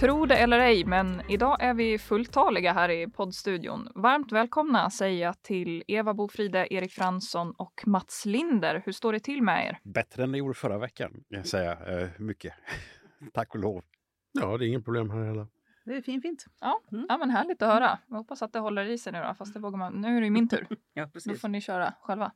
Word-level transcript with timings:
Tro 0.00 0.26
det 0.26 0.36
eller 0.36 0.58
ej, 0.58 0.84
men 0.84 1.22
idag 1.28 1.56
är 1.60 1.74
vi 1.74 1.98
fulltaliga 1.98 2.72
här 2.72 2.88
i 2.88 3.06
poddstudion. 3.06 3.88
Varmt 3.94 4.32
välkomna 4.32 4.90
säger 4.90 5.22
jag 5.22 5.42
till 5.42 5.82
Eva 5.86 6.14
Bofride, 6.14 6.66
Erik 6.70 6.92
Fransson 6.92 7.50
och 7.50 7.82
Mats 7.86 8.26
Linder. 8.26 8.82
Hur 8.86 8.92
står 8.92 9.12
det 9.12 9.20
till 9.20 9.42
med 9.42 9.66
er? 9.66 9.78
Bättre 9.82 10.22
än 10.22 10.32
det 10.32 10.38
gjorde 10.38 10.54
förra 10.54 10.78
veckan, 10.78 11.10
kan 11.10 11.38
jag 11.38 11.46
säga. 11.46 11.72
Eh, 11.72 12.08
mycket. 12.18 12.54
Tack 13.32 13.54
och 13.54 13.60
lov. 13.60 13.82
Ja, 14.32 14.58
det 14.58 14.66
är 14.66 14.68
inget 14.68 14.84
problem 14.84 15.10
här 15.10 15.24
heller. 15.24 15.46
Det 15.84 15.96
är 15.96 16.02
fint, 16.02 16.22
fint. 16.22 16.44
Ja, 16.60 16.80
mm. 16.92 17.06
ja 17.08 17.18
men 17.18 17.30
härligt 17.30 17.62
att 17.62 17.74
höra. 17.74 17.98
Jag 18.08 18.16
hoppas 18.16 18.42
att 18.42 18.52
det 18.52 18.58
håller 18.58 18.84
i 18.84 18.98
sig 18.98 19.12
nu 19.12 19.18
då, 19.18 19.34
fast 19.34 19.54
det 19.54 19.60
vågar 19.60 19.78
man. 19.78 19.92
Nu 19.92 20.16
är 20.16 20.20
det 20.20 20.30
min 20.30 20.48
tur. 20.48 20.66
ja, 20.94 21.10
precis. 21.12 21.32
Då 21.32 21.38
får 21.38 21.48
ni 21.48 21.60
köra 21.60 21.94
själva. 22.00 22.32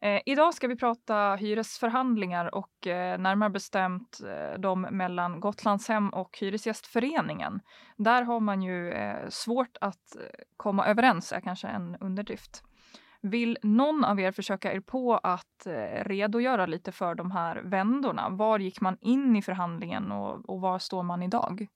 Eh, 0.00 0.20
idag 0.26 0.54
ska 0.54 0.68
vi 0.68 0.76
prata 0.76 1.36
hyresförhandlingar 1.36 2.54
och 2.54 2.86
eh, 2.86 3.18
närmare 3.18 3.50
bestämt 3.50 4.20
eh, 4.24 4.60
de 4.60 4.80
mellan 4.80 5.40
Gotlandshem 5.40 6.08
och 6.08 6.38
Hyresgästföreningen. 6.40 7.60
Där 7.96 8.22
har 8.22 8.40
man 8.40 8.62
ju 8.62 8.90
eh, 8.92 9.28
svårt 9.28 9.76
att 9.80 10.16
eh, 10.16 10.22
komma 10.56 10.86
överens, 10.86 11.32
är 11.32 11.40
kanske 11.40 11.68
en 11.68 11.96
underdrift. 12.00 12.62
Vill 13.22 13.58
någon 13.62 14.04
av 14.04 14.20
er 14.20 14.32
försöka 14.32 14.72
er 14.72 14.80
på 14.80 15.16
att 15.16 15.66
eh, 15.66 16.04
redogöra 16.04 16.66
lite 16.66 16.92
för 16.92 17.14
de 17.14 17.30
här 17.30 17.62
vändorna? 17.64 18.28
Var 18.28 18.58
gick 18.58 18.80
man 18.80 18.96
in 19.00 19.36
i 19.36 19.42
förhandlingen 19.42 20.12
och, 20.12 20.50
och 20.50 20.60
var 20.60 20.78
står 20.78 21.02
man 21.02 21.22
idag? 21.22 21.66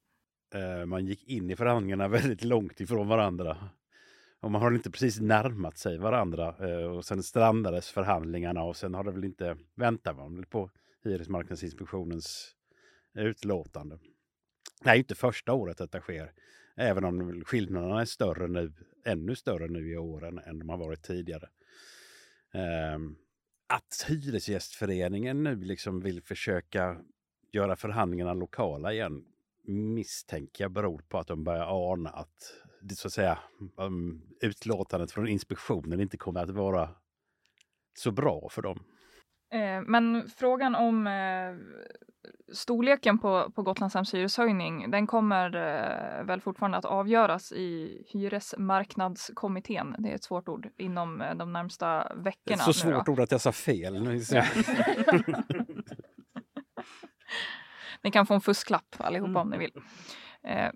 Eh, 0.54 0.86
man 0.86 1.06
gick 1.06 1.28
in 1.28 1.50
i 1.50 1.56
förhandlingarna 1.56 2.08
väldigt 2.18 2.44
långt 2.44 2.80
ifrån 2.80 3.08
varandra. 3.08 3.56
Och 4.42 4.50
man 4.50 4.62
har 4.62 4.72
inte 4.72 4.90
precis 4.90 5.20
närmat 5.20 5.78
sig 5.78 5.98
varandra 5.98 6.54
eh, 6.68 6.86
och 6.86 7.04
sen 7.04 7.22
strandades 7.22 7.90
förhandlingarna 7.90 8.62
och 8.62 8.76
sen 8.76 8.94
har 8.94 9.04
det 9.04 9.12
väl 9.12 9.24
inte 9.24 9.56
väntat 9.74 10.16
man 10.16 10.44
på 10.50 10.70
Hyresmarknadsinspektionens 11.04 12.54
utlåtande. 13.14 13.98
Det 14.84 14.90
är 14.90 14.94
inte 14.94 15.14
första 15.14 15.52
året 15.52 15.78
detta 15.78 16.00
sker, 16.00 16.32
även 16.76 17.04
om 17.04 17.44
skillnaderna 17.44 18.00
är 18.00 18.04
större 18.04 18.48
nu, 18.48 18.72
ännu 19.04 19.36
större 19.36 19.68
nu 19.68 19.90
i 19.90 19.96
år 19.96 20.24
än, 20.24 20.38
än 20.38 20.58
de 20.58 20.68
har 20.68 20.78
varit 20.78 21.02
tidigare. 21.02 21.48
Ehm, 22.52 23.16
att 23.66 24.04
Hyresgästföreningen 24.08 25.42
nu 25.42 25.56
liksom 25.56 26.00
vill 26.00 26.22
försöka 26.22 27.00
göra 27.52 27.76
förhandlingarna 27.76 28.34
lokala 28.34 28.92
igen 28.92 29.24
misstänker 29.64 30.64
jag 30.64 30.72
beror 30.72 31.02
på 31.08 31.18
att 31.18 31.26
de 31.26 31.44
börjar 31.44 31.92
ana 31.92 32.10
att 32.10 32.52
så 32.94 33.08
att 33.08 33.12
säga, 33.12 33.38
um, 33.76 34.22
utlåtandet 34.40 35.12
från 35.12 35.28
inspektionen 35.28 36.00
inte 36.00 36.16
kommer 36.16 36.42
att 36.42 36.50
vara 36.50 36.88
så 37.98 38.10
bra 38.10 38.48
för 38.50 38.62
dem. 38.62 38.84
Eh, 39.52 39.82
men 39.86 40.28
frågan 40.36 40.74
om 40.74 41.06
eh, 41.06 41.54
storleken 42.52 43.18
på, 43.18 43.52
på 43.54 43.62
Gotlandshems 43.62 44.14
hyreshöjning, 44.14 44.90
den 44.90 45.06
kommer 45.06 45.56
eh, 45.56 46.24
väl 46.24 46.40
fortfarande 46.40 46.78
att 46.78 46.84
avgöras 46.84 47.52
i 47.52 48.02
hyresmarknadskommittén. 48.08 49.96
Det 49.98 50.10
är 50.10 50.14
ett 50.14 50.24
svårt 50.24 50.48
ord 50.48 50.68
inom 50.76 51.20
eh, 51.20 51.34
de 51.34 51.52
närmsta 51.52 52.12
veckorna. 52.14 52.62
så 52.62 52.72
svårt 52.72 53.08
ord 53.08 53.20
att 53.20 53.30
jag 53.30 53.40
sa 53.40 53.52
fel. 53.52 53.94
ni 58.02 58.10
kan 58.10 58.26
få 58.26 58.34
en 58.34 58.40
fusklapp 58.40 58.96
allihopa 58.98 59.30
mm. 59.30 59.42
om 59.42 59.50
ni 59.50 59.58
vill. 59.58 59.72
Eh, 60.42 60.70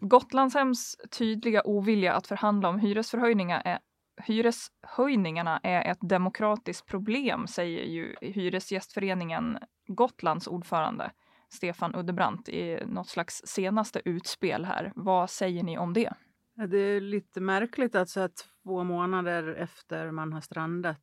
Gotlandshems 0.00 0.96
tydliga 1.18 1.62
ovilja 1.64 2.14
att 2.14 2.26
förhandla 2.26 2.68
om 2.68 2.78
hyresförhöjningar 2.78 3.62
är, 3.64 3.78
hyreshöjningarna 4.22 5.60
är 5.62 5.90
ett 5.90 5.98
demokratiskt 6.00 6.86
problem, 6.86 7.46
säger 7.46 7.84
ju 7.84 8.16
Hyresgästföreningen 8.20 9.58
Gotlands 9.86 10.46
ordförande 10.46 11.10
Stefan 11.48 11.94
Uddebrant 11.94 12.48
i 12.48 12.82
något 12.86 13.08
slags 13.08 13.42
senaste 13.44 14.02
utspel 14.04 14.64
här. 14.64 14.92
Vad 14.94 15.30
säger 15.30 15.62
ni 15.62 15.78
om 15.78 15.92
det? 15.92 16.12
Det 16.68 16.78
är 16.78 17.00
lite 17.00 17.40
märkligt 17.40 17.94
att 17.94 18.08
så 18.08 18.20
här 18.20 18.30
två 18.64 18.84
månader 18.84 19.54
efter 19.54 20.10
man 20.10 20.32
har 20.32 20.40
strandat 20.40 20.98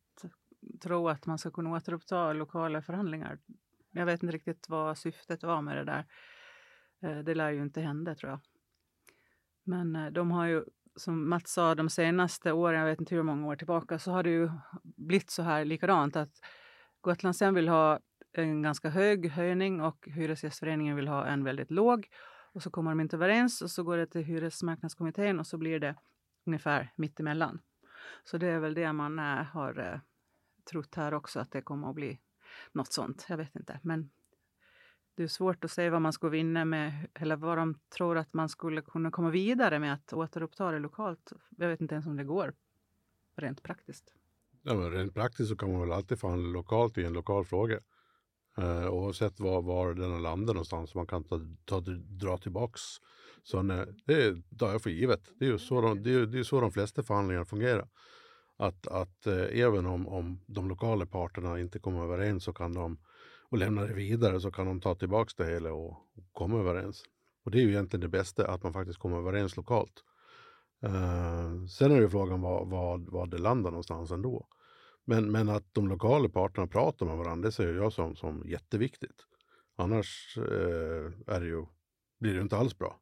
tro 0.82 1.08
att 1.08 1.26
man 1.26 1.38
ska 1.38 1.50
kunna 1.50 1.70
återuppta 1.70 2.32
lokala 2.32 2.82
förhandlingar. 2.82 3.38
Jag 3.92 4.06
vet 4.06 4.22
inte 4.22 4.36
riktigt 4.36 4.68
vad 4.68 4.98
syftet 4.98 5.42
var 5.42 5.62
med 5.62 5.76
det 5.76 5.84
där. 5.84 6.06
Eh, 7.02 7.18
det 7.18 7.34
lär 7.34 7.50
ju 7.50 7.62
inte 7.62 7.80
hända 7.80 8.14
tror 8.14 8.30
jag. 8.30 8.40
Men 9.64 9.96
eh, 9.96 10.06
de 10.06 10.30
har 10.30 10.46
ju, 10.46 10.64
som 10.96 11.28
Mats 11.28 11.52
sa, 11.52 11.74
de 11.74 11.88
senaste 11.88 12.52
åren, 12.52 12.80
jag 12.80 12.86
vet 12.86 13.00
inte 13.00 13.14
hur 13.14 13.22
många 13.22 13.46
år 13.46 13.56
tillbaka, 13.56 13.98
så 13.98 14.12
har 14.12 14.22
det 14.22 14.30
ju 14.30 14.50
blivit 14.82 15.30
så 15.30 15.42
här 15.42 15.64
likadant 15.64 16.16
att 16.16 16.40
Gotlandshem 17.00 17.54
vill 17.54 17.68
ha 17.68 18.00
en 18.32 18.62
ganska 18.62 18.88
hög 18.88 19.30
höjning 19.30 19.80
och 19.80 20.08
Hyresgästföreningen 20.08 20.96
vill 20.96 21.08
ha 21.08 21.26
en 21.26 21.44
väldigt 21.44 21.70
låg. 21.70 22.08
Och 22.52 22.62
så 22.62 22.70
kommer 22.70 22.90
de 22.90 23.00
inte 23.00 23.16
överens 23.16 23.62
och 23.62 23.70
så 23.70 23.82
går 23.82 23.96
det 23.96 24.06
till 24.06 24.24
Hyresmarknadskommittén 24.24 25.40
och 25.40 25.46
så 25.46 25.58
blir 25.58 25.80
det 25.80 25.94
ungefär 26.46 26.92
mittemellan. 26.96 27.60
Så 28.24 28.38
det 28.38 28.46
är 28.46 28.58
väl 28.58 28.74
det 28.74 28.92
man 28.92 29.18
eh, 29.18 29.44
har 29.44 30.00
trott 30.70 30.94
här 30.94 31.14
också, 31.14 31.40
att 31.40 31.50
det 31.52 31.62
kommer 31.62 31.88
att 31.88 31.94
bli 31.94 32.20
något 32.72 32.92
sånt. 32.92 33.26
Jag 33.28 33.36
vet 33.36 33.56
inte. 33.56 33.80
Men 33.82 34.10
det 35.14 35.22
är 35.22 35.28
svårt 35.28 35.64
att 35.64 35.70
säga 35.70 35.90
vad 35.90 36.02
man 36.02 36.12
skulle 36.12 36.30
vinna 36.30 36.64
med, 36.64 37.06
eller 37.14 37.36
vad 37.36 37.58
de 37.58 37.78
tror 37.96 38.18
att 38.18 38.34
man 38.34 38.48
skulle 38.48 38.82
kunna 38.82 39.10
komma 39.10 39.30
vidare 39.30 39.78
med 39.78 39.94
att 39.94 40.12
återuppta 40.12 40.70
det 40.70 40.78
lokalt. 40.78 41.32
Jag 41.56 41.68
vet 41.68 41.80
inte 41.80 41.94
ens 41.94 42.06
om 42.06 42.16
det 42.16 42.24
går, 42.24 42.54
rent 43.36 43.62
praktiskt. 43.62 44.14
Ja, 44.62 44.74
men 44.74 44.90
rent 44.90 45.14
praktiskt 45.14 45.48
så 45.48 45.56
kan 45.56 45.72
man 45.72 45.80
väl 45.80 45.92
alltid 45.92 46.18
förhandla 46.18 46.48
lokalt 46.48 46.98
i 46.98 47.04
en 47.04 47.12
lokal 47.12 47.44
fråga. 47.44 47.80
Eh, 48.58 48.88
oavsett 48.88 49.40
var, 49.40 49.62
var 49.62 49.94
den 49.94 50.22
landar 50.22 50.54
någonstans. 50.54 50.94
Man 50.94 51.06
kan 51.06 51.24
ta, 51.24 51.40
ta, 51.64 51.80
dra 52.20 52.38
tillbaks. 52.38 52.80
Så 53.42 53.62
nej, 53.62 53.86
det 54.04 54.42
tar 54.58 54.72
jag 54.72 54.82
för 54.82 54.90
givet. 54.90 55.30
Det 55.38 55.44
är 55.44 55.50
ju 55.50 55.58
så 55.58 55.80
de, 55.80 56.02
det 56.02 56.14
är, 56.14 56.26
det 56.26 56.38
är 56.38 56.42
så 56.42 56.60
de 56.60 56.72
flesta 56.72 57.02
förhandlingar 57.02 57.44
fungerar. 57.44 57.88
Att, 58.60 58.86
att 58.86 59.26
eh, 59.26 59.60
även 59.60 59.86
om, 59.86 60.08
om 60.08 60.40
de 60.46 60.68
lokala 60.68 61.06
parterna 61.06 61.60
inte 61.60 61.78
kommer 61.78 62.02
överens 62.04 62.44
så 62.44 62.52
kan 62.52 62.74
de 62.74 62.98
och 63.50 63.58
lämnar 63.58 63.88
det 63.88 63.94
vidare 63.94 64.40
så 64.40 64.50
kan 64.50 64.66
de 64.66 64.80
ta 64.80 64.94
tillbaks 64.94 65.34
det 65.34 65.46
hela 65.46 65.72
och, 65.72 65.96
komma 66.32 66.58
överens. 66.58 67.02
Och 67.44 67.50
det 67.50 67.58
är 67.58 67.62
ju 67.62 67.68
egentligen 67.68 68.00
det 68.00 68.08
bästa, 68.08 68.48
att 68.48 68.62
man 68.62 68.72
faktiskt 68.72 68.98
kommer 68.98 69.18
överens 69.18 69.56
lokalt. 69.56 70.04
Eh, 70.82 71.66
sen 71.66 71.92
är 71.92 72.00
det 72.00 72.10
frågan 72.10 72.40
var, 72.40 72.64
var, 72.64 72.98
var 72.98 73.26
det 73.26 73.38
landar 73.38 73.70
någonstans 73.70 74.10
ändå. 74.10 74.46
Men, 75.04 75.32
men 75.32 75.48
att 75.48 75.64
de 75.72 75.88
lokala 75.88 76.28
parterna 76.28 76.66
pratar 76.66 77.06
med 77.06 77.16
varandra, 77.16 77.48
det 77.48 77.52
ser 77.52 77.74
jag 77.74 77.92
som, 77.92 78.16
som 78.16 78.42
jätteviktigt. 78.48 79.26
Annars 79.76 80.38
eh, 80.38 81.34
är 81.34 81.40
det 81.40 81.46
ju, 81.46 81.66
blir 82.18 82.34
det 82.34 82.40
inte 82.40 82.56
alls 82.56 82.78
bra. 82.78 83.00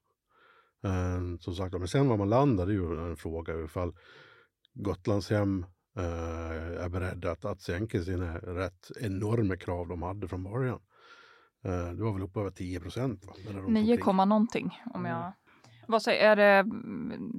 Eh, 0.84 1.38
som 1.40 1.54
sagt, 1.54 1.74
men 1.78 1.88
sen 1.88 2.08
var 2.08 2.16
man 2.16 2.28
landar, 2.28 2.66
det 2.66 2.72
är 2.72 2.74
ju 2.74 3.10
en 3.10 3.16
fråga 3.16 3.60
ifall 3.64 3.92
Gotlandshem 4.82 5.66
Eh, 5.98 6.84
är 6.84 6.88
beredda 6.88 7.30
att, 7.30 7.44
att 7.44 7.60
sänka 7.60 8.02
sina 8.02 8.38
rätt 8.38 8.90
enorma 9.00 9.56
krav 9.56 9.88
de 9.88 10.02
hade 10.02 10.28
från 10.28 10.44
början. 10.44 10.80
Eh, 11.64 11.92
det 11.92 12.02
var 12.02 12.12
väl 12.12 12.22
upp 12.22 12.36
över 12.36 12.50
10 12.50 12.80
procent? 12.80 13.24
9, 13.68 14.12
någonting 14.24 14.82
om 14.94 15.04
jag... 15.04 15.18
Mm. 15.18 15.32
Vad 15.90 16.02
säger, 16.02 16.36
är 16.36 16.36
det, 16.36 16.70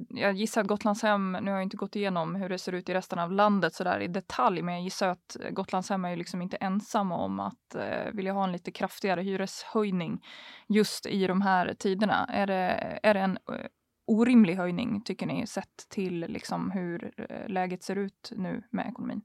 jag 0.09 0.33
gissar 0.33 0.61
att 0.61 0.67
Gotlandshem, 0.67 1.31
nu 1.31 1.51
har 1.51 1.57
jag 1.57 1.63
inte 1.63 1.77
gått 1.77 1.95
igenom 1.95 2.36
hur 2.36 2.50
det 2.50 2.57
ser 2.57 2.71
ut 2.71 2.89
i 2.89 2.94
resten 2.94 3.19
av 3.19 3.31
landet 3.31 3.74
så 3.74 3.83
där 3.83 4.00
i 4.00 4.07
detalj, 4.07 4.62
men 4.62 4.74
jag 4.74 4.83
gissar 4.83 5.07
att 5.07 5.38
Gotlandshem 5.51 6.06
är 6.06 6.09
ju 6.09 6.15
liksom 6.15 6.41
inte 6.41 6.57
ensamma 6.57 7.15
om 7.15 7.39
att 7.39 7.75
eh, 7.75 8.13
vilja 8.13 8.33
ha 8.33 8.44
en 8.44 8.51
lite 8.51 8.71
kraftigare 8.71 9.21
hyreshöjning 9.21 10.25
just 10.68 11.06
i 11.06 11.27
de 11.27 11.41
här 11.41 11.74
tiderna. 11.74 12.25
Är 12.25 12.47
det, 12.47 13.00
är 13.03 13.13
det 13.13 13.19
en 13.19 13.38
eh, 13.38 13.65
orimlig 14.09 14.56
höjning, 14.56 15.01
tycker 15.01 15.25
ni, 15.25 15.47
sett 15.47 15.89
till 15.89 16.19
liksom 16.19 16.71
hur 16.71 17.11
eh, 17.17 17.50
läget 17.50 17.83
ser 17.83 17.95
ut 17.95 18.31
nu 18.35 18.63
med 18.69 18.88
ekonomin? 18.88 19.21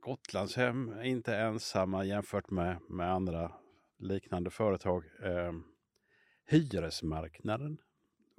Gotlandshem 0.00 0.88
är 0.88 1.02
inte 1.02 1.36
ensamma 1.36 2.04
jämfört 2.04 2.50
med, 2.50 2.78
med 2.88 3.12
andra 3.12 3.52
liknande 3.98 4.50
företag. 4.50 5.04
Eh, 5.22 5.52
hyresmarknaden 6.46 7.78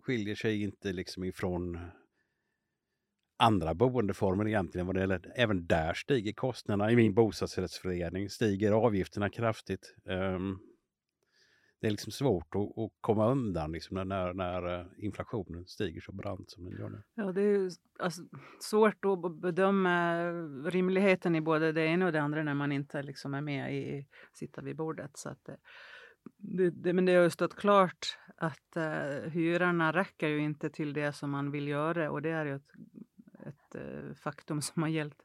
skiljer 0.01 0.35
sig 0.35 0.63
inte 0.63 0.93
liksom 0.93 1.23
ifrån 1.23 1.79
andra 3.37 3.73
boendeformer 3.73 4.47
egentligen. 4.47 4.87
Vad 4.87 4.95
det 4.95 4.99
gäller. 4.99 5.33
Även 5.35 5.67
där 5.67 5.93
stiger 5.93 6.33
kostnaderna. 6.33 6.91
I 6.91 6.95
min 6.95 7.13
bostadsrättsförening 7.13 8.29
stiger 8.29 8.71
avgifterna 8.71 9.29
kraftigt. 9.29 9.95
Um, 10.05 10.59
det 11.79 11.87
är 11.87 11.91
liksom 11.91 12.11
svårt 12.11 12.55
att, 12.55 12.77
att 12.77 12.91
komma 13.01 13.31
undan 13.31 13.71
liksom 13.71 14.07
när, 14.07 14.33
när, 14.33 14.79
eh, 14.79 14.85
inflationen 14.97 15.65
stiger 15.65 16.01
så 16.01 16.11
brant 16.11 16.51
som 16.51 16.63
den 16.63 16.79
gör 16.79 16.89
nu. 16.89 17.03
Ja, 17.15 17.31
det 17.31 17.41
är 17.41 17.45
ju 17.45 17.71
alltså, 17.99 18.21
svårt 18.59 19.05
att 19.05 19.41
bedöma 19.41 20.27
rimligheten 20.65 21.35
i 21.35 21.41
både 21.41 21.71
det 21.71 21.85
ena 21.85 22.05
och 22.05 22.11
det 22.11 22.21
andra 22.21 22.43
när 22.43 22.53
man 22.53 22.71
inte 22.71 23.03
liksom 23.03 23.33
är 23.33 23.41
med 23.41 23.75
i 23.75 24.07
sitta 24.33 24.61
vid 24.61 24.75
bordet. 24.75 25.11
Så 25.13 25.29
att 25.29 25.45
det, 25.45 25.57
det, 26.37 26.69
det, 26.69 26.93
men 26.93 27.05
det 27.05 27.15
har 27.15 27.23
ju 27.23 27.29
stått 27.29 27.55
klart 27.55 28.17
att 28.37 28.77
uh, 28.77 29.29
hyrorna 29.29 29.91
räcker 29.91 30.27
ju 30.27 30.39
inte 30.39 30.69
till 30.69 30.93
det 30.93 31.13
som 31.13 31.31
man 31.31 31.51
vill 31.51 31.67
göra 31.67 32.11
och 32.11 32.21
det 32.21 32.29
är 32.29 32.45
ju 32.45 32.55
ett, 32.55 32.71
ett 33.47 33.75
uh, 33.75 34.13
faktum 34.13 34.61
som 34.61 34.83
har 34.83 34.89
gällt 34.89 35.23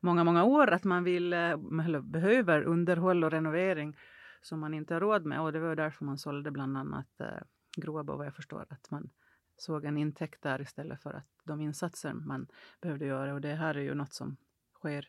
många, 0.00 0.24
många 0.24 0.44
år 0.44 0.70
att 0.70 0.84
man 0.84 1.04
vill, 1.04 1.34
uh, 1.34 2.00
behöver 2.00 2.62
underhåll 2.62 3.24
och 3.24 3.30
renovering 3.30 3.96
som 4.42 4.60
man 4.60 4.74
inte 4.74 4.94
har 4.94 5.00
råd 5.00 5.26
med. 5.26 5.40
Och 5.40 5.52
det 5.52 5.60
var 5.60 5.76
därför 5.76 6.04
man 6.04 6.18
sålde 6.18 6.50
bland 6.50 6.78
annat 6.78 7.20
eh, 7.20 7.42
Gråbo 7.76 8.16
vad 8.16 8.26
jag 8.26 8.34
förstår. 8.34 8.66
Att 8.70 8.90
man 8.90 9.10
såg 9.56 9.84
en 9.84 9.98
intäkt 9.98 10.42
där 10.42 10.60
istället 10.60 11.02
för 11.02 11.14
att 11.14 11.26
de 11.44 11.60
insatser 11.60 12.12
man 12.12 12.46
behövde 12.80 13.06
göra. 13.06 13.34
Och 13.34 13.40
det 13.40 13.54
här 13.54 13.74
är 13.74 13.82
ju 13.82 13.94
något 13.94 14.14
som 14.14 14.36
sker 14.74 15.08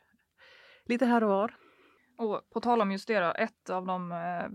lite 0.86 1.06
här 1.06 1.24
och 1.24 1.30
var. 1.30 1.56
Och 2.24 2.50
på 2.50 2.60
tal 2.60 2.82
om 2.82 2.92
just 2.92 3.08
det 3.08 3.20
då, 3.20 3.34
ett 3.38 3.70
av 3.70 3.86
de 3.86 4.12
eh, 4.12 4.46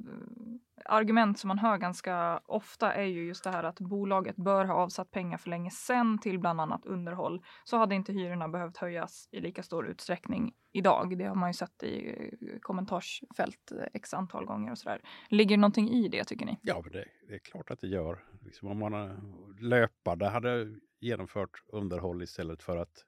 argument 0.85 1.39
som 1.39 1.49
man 1.49 1.59
hör 1.59 1.79
ganska 1.79 2.41
ofta 2.47 2.95
är 2.95 3.05
ju 3.05 3.27
just 3.27 3.45
det 3.45 3.51
här 3.51 3.65
att 3.65 3.81
bolaget 3.81 4.37
bör 4.37 4.65
ha 4.65 4.75
avsatt 4.75 5.11
pengar 5.11 5.39
för 5.39 5.51
länge 5.51 5.71
sedan 5.71 6.19
till 6.19 6.39
bland 6.39 6.61
annat 6.61 6.87
underhåll. 6.87 7.45
Så 7.65 7.77
hade 7.77 7.95
inte 7.95 8.13
hyrorna 8.13 8.49
behövt 8.49 8.77
höjas 8.77 9.29
i 9.33 9.41
lika 9.41 9.63
stor 9.63 9.89
utsträckning 9.89 10.55
idag. 10.73 11.19
Det 11.19 11.25
har 11.25 11.35
man 11.35 11.49
ju 11.49 11.55
sett 11.55 11.83
i 11.83 12.09
eh, 12.09 12.59
kommentarsfält 12.61 13.73
eh, 13.73 13.87
x 13.93 14.15
antal 14.15 14.47
gånger 14.47 14.71
och 14.71 14.79
sådär. 14.79 15.01
Ligger 15.29 15.57
det 15.57 15.61
någonting 15.61 15.91
i 15.91 16.09
det 16.09 16.25
tycker 16.25 16.47
ni? 16.47 16.59
Ja, 16.63 16.85
det, 16.93 17.05
det 17.29 17.35
är 17.35 17.39
klart 17.39 17.71
att 17.71 17.81
det 17.81 17.89
gör. 17.89 18.25
Liksom 18.41 18.69
om 18.69 18.79
man 18.79 18.95
eh, 18.95 19.17
löpande 19.61 20.29
hade 20.29 20.67
genomfört 21.01 21.63
underhåll 21.67 22.23
istället 22.23 22.63
för 22.63 22.77
att 22.77 23.05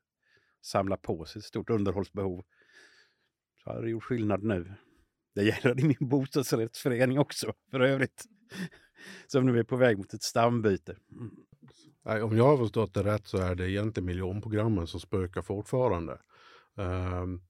samla 0.62 0.96
på 0.96 1.24
sig 1.24 1.38
ett 1.38 1.44
stort 1.44 1.70
underhållsbehov 1.70 2.44
så 3.64 3.70
hade 3.70 3.82
det 3.82 3.90
gjort 3.90 4.04
skillnad 4.04 4.42
nu. 4.42 4.74
Det 5.34 5.42
gäller 5.42 5.80
i 5.80 5.84
min 5.84 6.08
bostadsrättsförening 6.08 7.18
också 7.18 7.52
för 7.70 7.80
övrigt. 7.80 8.24
Som 9.26 9.46
nu 9.46 9.58
är 9.58 9.64
på 9.64 9.76
väg 9.76 9.98
mot 9.98 10.14
ett 10.14 10.22
stambyte. 10.22 10.96
Mm. 11.12 12.24
Om 12.24 12.36
jag 12.36 12.44
har 12.44 12.56
förstått 12.56 12.94
det 12.94 13.02
rätt 13.02 13.26
så 13.26 13.38
är 13.38 13.54
det 13.54 13.70
egentligen 13.70 14.06
miljonprogrammen 14.06 14.86
som 14.86 15.00
spökar 15.00 15.42
fortfarande. 15.42 16.18
Ehm, 16.76 17.40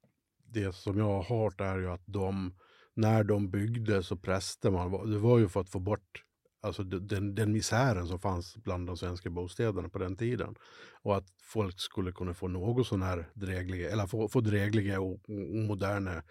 det 0.44 0.74
som 0.74 0.98
jag 0.98 1.22
har 1.22 1.22
hört 1.22 1.60
är 1.60 1.78
ju 1.78 1.90
att 1.90 2.02
de, 2.06 2.54
när 2.94 3.24
de 3.24 3.50
byggde 3.50 4.02
så 4.02 4.16
pressade 4.16 4.74
man, 4.76 5.10
det 5.10 5.18
var 5.18 5.38
ju 5.38 5.48
för 5.48 5.60
att 5.60 5.70
få 5.70 5.78
bort 5.78 6.24
alltså 6.60 6.82
den, 6.82 7.34
den 7.34 7.52
misären 7.52 8.06
som 8.06 8.18
fanns 8.18 8.56
bland 8.56 8.86
de 8.86 8.96
svenska 8.96 9.30
bostäderna 9.30 9.88
på 9.88 9.98
den 9.98 10.16
tiden. 10.16 10.54
Och 11.02 11.16
att 11.16 11.26
folk 11.42 11.80
skulle 11.80 12.12
kunna 12.12 12.34
få 12.34 12.48
något 12.48 12.86
sån 12.86 13.02
här 13.02 13.28
drägliga, 13.34 13.90
eller 13.90 14.06
få, 14.06 14.28
få 14.28 14.40
drägliga 14.40 15.00
och, 15.00 15.12
och 15.12 15.56
moderna 15.68 16.22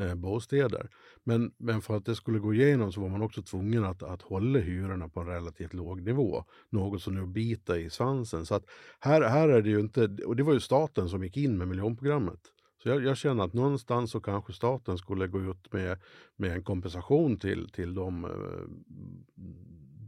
eh, 0.00 0.14
bostäder. 0.14 0.90
Men, 1.24 1.52
men 1.58 1.82
för 1.82 1.96
att 1.96 2.04
det 2.04 2.16
skulle 2.16 2.38
gå 2.38 2.54
igenom 2.54 2.92
så 2.92 3.00
var 3.00 3.08
man 3.08 3.22
också 3.22 3.42
tvungen 3.42 3.84
att, 3.84 4.02
att 4.02 4.22
hålla 4.22 4.58
hyrorna 4.58 5.08
på 5.08 5.20
en 5.20 5.26
relativt 5.26 5.74
låg 5.74 6.02
nivå. 6.02 6.44
Något 6.70 7.02
som 7.02 7.14
nu 7.14 7.26
biter 7.26 7.76
i 7.76 7.90
svansen. 7.90 8.46
Så 8.46 8.54
att 8.54 8.64
här, 9.00 9.22
här 9.22 9.48
är 9.48 9.62
det 9.62 9.70
ju 9.70 9.80
inte, 9.80 10.04
och 10.26 10.36
det 10.36 10.42
var 10.42 10.52
ju 10.52 10.60
staten 10.60 11.08
som 11.08 11.24
gick 11.24 11.36
in 11.36 11.58
med 11.58 11.68
miljonprogrammet. 11.68 12.40
Så 12.82 12.88
jag, 12.88 13.04
jag, 13.04 13.16
känner 13.16 13.44
att 13.44 13.52
någonstans 13.52 14.10
så 14.10 14.20
kanske 14.20 14.52
staten 14.52 14.98
skulle 14.98 15.26
gå 15.26 15.40
ut 15.40 15.72
med, 15.72 15.98
med 16.36 16.52
en 16.52 16.62
kompensation 16.62 17.38
till, 17.38 17.68
till 17.68 17.94
de, 17.94 18.24
eh, 18.24 18.30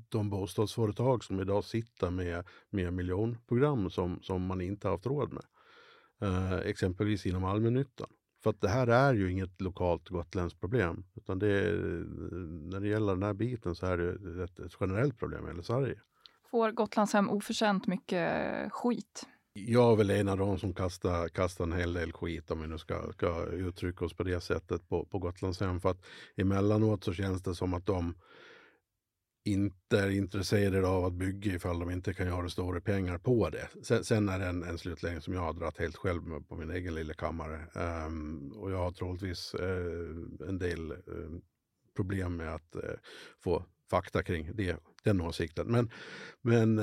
de 0.09 0.31
bostadsföretag 0.31 1.25
som 1.25 1.41
idag 1.41 1.65
sitter 1.65 2.11
med, 2.11 2.45
med 2.71 2.93
miljonprogram 2.93 3.91
som, 3.91 4.23
som 4.23 4.47
man 4.47 4.61
inte 4.61 4.89
haft 4.89 5.07
råd 5.07 5.33
med. 5.33 5.45
Eh, 6.23 6.59
exempelvis 6.59 7.27
inom 7.27 7.45
allmännyttan. 7.45 8.09
För 8.43 8.51
att 8.51 8.61
det 8.61 8.69
här 8.69 8.87
är 8.87 9.15
ju 9.15 9.33
inget 9.33 9.61
lokalt 9.61 10.09
gotländskt 10.09 10.61
problem. 10.61 11.05
Utan 11.15 11.39
det 11.39 11.49
är, 11.49 11.73
när 12.71 12.81
det 12.81 12.89
gäller 12.89 13.15
den 13.15 13.23
här 13.23 13.35
biten 13.35 13.75
så 13.75 13.87
är 13.87 13.99
det 13.99 14.45
ett, 14.45 14.59
ett 14.59 14.77
generellt 14.81 15.19
problem 15.19 15.45
i 15.45 15.49
hela 15.49 15.63
Sverige. 15.63 16.01
Får 16.51 16.73
Gotlandshem 16.73 17.31
oförtjänt 17.31 17.87
mycket 17.87 18.73
skit? 18.73 19.27
jag 19.67 19.93
är 19.93 19.97
väl 19.97 20.11
en 20.11 20.29
av 20.29 20.39
de 20.39 20.59
som 20.59 20.75
kastar, 20.75 21.29
kastar 21.29 21.65
en 21.65 21.73
hel 21.73 21.93
del 21.93 22.13
skit 22.13 22.51
om 22.51 22.61
vi 22.61 22.69
nu 22.69 22.79
ska, 22.79 23.13
ska 23.13 23.47
uttrycka 23.47 24.05
oss 24.05 24.15
på 24.15 24.23
det 24.23 24.41
sättet 24.41 24.89
på, 24.89 25.05
på 25.05 25.19
Gotlandshem. 25.19 25.81
För 25.81 25.91
att 25.91 26.07
emellanåt 26.37 27.05
så 27.05 27.13
känns 27.13 27.43
det 27.43 27.55
som 27.55 27.75
att 27.75 27.87
de 27.87 28.15
inte 29.53 29.99
är 29.99 30.11
intresserade 30.11 30.89
av 30.89 31.05
att 31.05 31.13
bygga 31.13 31.55
ifall 31.55 31.79
de 31.79 31.91
inte 31.91 32.15
kan 32.15 32.27
göra 32.27 32.49
stora 32.49 32.81
pengar 32.81 33.19
på 33.19 33.51
det. 33.51 33.69
Sen, 33.83 34.05
sen 34.05 34.29
är 34.29 34.39
det 34.39 34.47
en, 34.47 34.63
en 34.63 34.79
slutledning 34.79 35.21
som 35.21 35.35
jag 35.35 35.41
har 35.41 35.53
dragit 35.53 35.79
helt 35.79 35.97
själv 35.97 36.21
på 36.49 36.57
min 36.57 36.71
egen 36.71 36.95
lilla 36.95 37.15
kammare. 37.15 37.61
Um, 38.07 38.53
och 38.57 38.71
jag 38.71 38.79
har 38.79 38.91
troligtvis 38.91 39.55
uh, 39.55 40.49
en 40.49 40.59
del 40.59 40.93
uh, 40.93 41.39
problem 41.97 42.37
med 42.37 42.55
att 42.55 42.77
uh, 42.77 42.83
få 43.45 43.65
fakta 43.91 44.23
kring 44.23 44.51
det, 44.55 44.77
den 45.05 45.21
åsikten. 45.21 45.67
Men, 45.67 45.91
men 46.43 46.81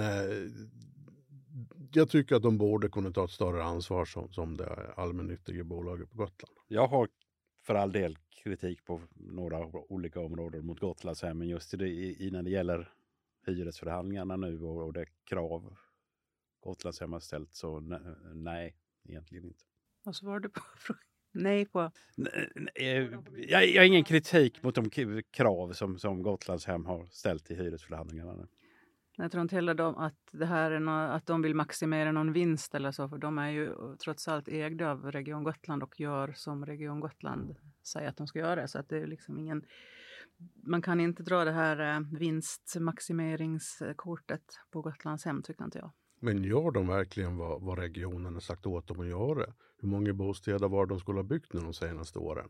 jag 1.92 2.10
tycker 2.10 2.36
att 2.36 2.44
de 2.44 2.58
borde 2.58 2.90
kunna 2.90 3.12
ta 3.12 3.26
ett 3.26 3.32
större 3.32 3.64
ansvar 3.64 4.06
som, 4.06 4.34
som 4.34 4.58
det 4.58 4.94
allmännyttiga 4.96 5.64
bolaget 5.64 6.10
på 6.12 6.18
Gotland. 6.18 6.56
Jag 6.68 6.88
har 6.88 7.08
för 7.66 7.76
all 7.76 7.92
del 7.92 8.18
kritik 8.30 8.86
på 8.86 9.02
några 9.16 9.66
olika 9.66 10.20
områden 10.20 10.66
mot 10.66 10.80
Gotlandshem, 10.80 11.38
men 11.38 11.48
just 11.48 11.74
i, 11.74 12.16
i, 12.20 12.32
när 12.32 12.44
det 12.44 12.50
gäller 12.50 12.94
hyresförhandlingarna 13.46 14.36
nu 14.36 14.62
och, 14.62 14.86
och 14.86 14.94
det 14.94 15.06
krav 15.24 15.78
Gotlandshem 16.60 17.14
har 17.14 17.20
ställt 17.20 17.56
så 17.56 17.80
nej, 18.34 18.76
egentligen 19.04 19.46
inte. 19.46 19.64
Vad 20.04 20.16
svarade 20.16 20.48
du 20.48 20.50
på 20.50 20.62
frågan? 20.78 21.02
Nej 21.32 21.66
på? 21.66 21.92
Jag, 23.48 23.68
jag 23.68 23.82
har 23.82 23.86
ingen 23.86 24.04
kritik 24.04 24.64
mot 24.64 24.76
de 24.76 24.90
krav 25.32 25.74
som, 25.74 26.00
som 26.00 26.24
Gotlandshem 26.24 26.86
har 26.86 27.06
ställt 27.06 27.52
i 27.52 27.56
hyresförhandlingarna. 27.56 28.48
Jag 29.18 29.32
tror 29.32 29.42
inte 29.42 29.56
heller 29.56 29.74
de, 29.74 29.98
att, 29.98 30.20
det 30.32 30.46
här 30.46 30.72
är 30.72 30.80
no, 30.80 30.92
att 30.92 31.26
de 31.26 31.42
vill 31.42 31.56
maximera 31.56 32.12
någon 32.12 32.34
vinst 32.34 32.76
eller 32.76 32.92
så, 32.92 33.10
för 33.10 33.18
de 33.18 33.38
är 33.38 33.50
ju 33.50 33.74
trots 34.04 34.28
allt 34.28 34.48
ägda 34.48 34.92
av 34.92 35.12
Region 35.12 35.44
Gotland 35.44 35.84
och 35.84 36.00
gör 36.00 36.34
som 36.36 36.66
Region 36.66 37.00
Gotland 37.00 37.56
säger 37.84 38.10
att 38.10 38.18
de 38.18 38.28
ska 38.28 38.40
göra. 38.40 38.68
Så 38.68 38.80
att 38.80 38.90
det 38.90 38.98
är 38.98 39.08
liksom 39.08 39.38
ingen, 39.38 39.66
man 40.64 40.82
kan 40.82 41.00
inte 41.00 41.24
dra 41.24 41.46
det 41.46 41.52
här 41.52 41.96
eh, 41.96 42.00
vinstmaximeringskortet 42.20 44.44
på 44.72 44.82
Gotlands 44.82 45.26
hem, 45.26 45.44
tycker 45.44 45.66
inte 45.66 45.80
jag. 45.80 45.92
Men 46.20 46.44
gör 46.44 46.72
de 46.72 46.88
verkligen 46.88 47.38
vad, 47.38 47.62
vad 47.62 47.80
regionen 47.80 48.34
har 48.34 48.42
sagt 48.42 48.66
åt 48.66 48.88
dem 48.88 49.00
att 49.00 49.08
göra? 49.08 49.54
Hur 49.78 49.88
många 49.88 50.14
bostäder 50.14 50.68
var 50.68 50.86
de 50.86 51.00
skulle 51.00 51.20
ha 51.20 51.24
byggt 51.24 51.54
nu 51.54 51.60
de 51.60 51.74
senaste 51.74 52.20
åren? 52.20 52.50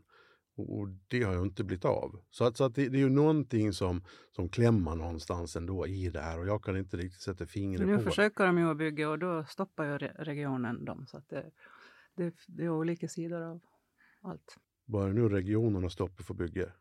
Och, 0.58 0.88
det 1.08 1.24
har 1.24 1.34
ju 1.34 1.42
inte 1.42 1.64
blivit 1.64 1.86
av. 1.86 2.20
Så, 2.30 2.46
att, 2.46 2.58
så 2.58 2.64
att 2.64 2.76
det, 2.76 2.90
det, 2.90 2.98
är 2.98 3.00
ju 3.00 3.10
någonting 3.10 3.74
som, 3.74 4.04
som 4.32 4.50
klämmer 4.50 4.96
någonstans 4.96 5.56
ändå 5.56 5.88
i 5.88 6.10
det 6.10 6.22
här 6.22 6.40
och 6.40 6.48
jag 6.48 6.64
kan 6.64 6.78
inte 6.78 6.98
riktigt 6.98 7.22
sätta 7.22 7.46
fingret 7.46 7.82
på 7.82 7.88
Nu 7.88 8.00
försöker 8.00 8.46
de 8.46 8.58
ju 8.58 8.72
att 8.72 8.78
bygga 8.78 9.10
och 9.10 9.20
då 9.20 9.46
stoppar 9.46 9.86
ju 9.86 9.98
regionen 9.98 10.86
dem. 10.86 11.06
Så 11.08 11.18
att 11.18 11.30
det, 11.30 11.52
det, 12.16 12.34
det 12.48 12.64
är 12.64 12.70
olika 12.70 13.08
sidor 13.08 13.42
av 13.42 13.62
allt. 14.22 14.58
Bara 14.86 15.08
nu 15.08 15.30
regionerna 15.30 15.90
stoppar 15.90 16.24
för 16.24 16.34
bygge? 16.34 16.72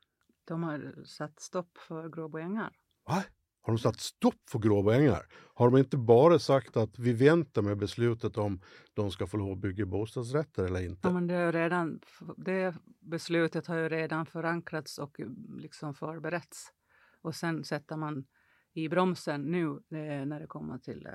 De 0.44 0.62
har 0.62 1.04
satt 1.04 1.40
stopp 1.40 1.78
för 1.78 2.08
Gråbo 2.08 2.38
ängar. 2.38 2.72
Va? 3.06 3.24
Har 3.66 3.72
de 3.72 3.78
satt 3.78 4.00
stopp 4.00 4.50
för 4.50 4.58
Gråbo 4.58 4.90
ängar? 4.90 5.26
Har 5.54 5.70
de 5.70 5.78
inte 5.78 5.96
bara 5.96 6.38
sagt 6.38 6.76
att 6.76 6.98
vi 6.98 7.12
väntar 7.12 7.62
med 7.62 7.78
beslutet 7.78 8.38
om 8.38 8.60
de 8.94 9.10
ska 9.10 9.26
få 9.26 9.36
lov 9.36 9.52
att 9.52 9.58
bygga 9.58 9.86
bostadsrätter 9.86 10.64
eller 10.64 10.82
inte? 10.82 11.08
Ja, 11.08 11.12
men 11.12 11.26
det, 11.26 11.52
redan, 11.52 12.00
det 12.36 12.74
beslutet 13.00 13.66
har 13.66 13.76
ju 13.76 13.88
redan 13.88 14.26
förankrats 14.26 14.98
och 14.98 15.20
liksom 15.58 15.94
förberetts. 15.94 16.72
Och 17.20 17.34
sen 17.34 17.64
sätter 17.64 17.96
man 17.96 18.26
i 18.72 18.88
bromsen 18.88 19.42
nu 19.42 19.80
när 19.88 20.40
det 20.40 20.46
kommer 20.46 20.78
till 20.78 21.06
eh, 21.06 21.12